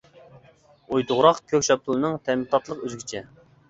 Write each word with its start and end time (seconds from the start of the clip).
ئويتوغراق 0.95 1.43
كۆك 1.53 1.69
شاپتۇلىنىڭ، 1.71 2.19
تەمى 2.29 2.53
تاتلىق 2.57 2.87
ئۆزگىچە. 2.87 3.29